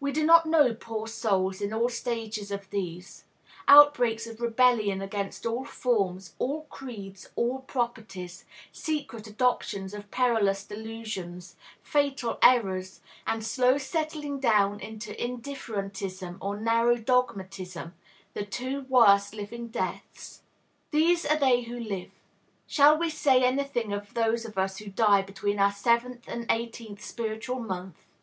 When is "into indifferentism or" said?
14.78-16.60